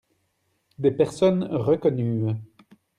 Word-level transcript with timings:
des 0.79 0.89
personnes 0.89 1.43
reconnues. 1.43 2.33